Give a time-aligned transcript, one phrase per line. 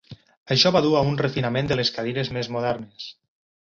[0.55, 3.13] Això va dur a un refinament de les cadires més modernes.